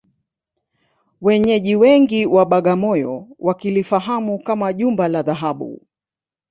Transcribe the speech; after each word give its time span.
Wenyeji 1.21 1.75
wengi 1.75 2.25
wa 2.25 2.45
Bagamoyo 2.45 3.27
wakilifahamu 3.39 4.39
kama 4.43 4.73
Jumba 4.73 5.07
la 5.07 5.23
Dhahabu 5.23 5.87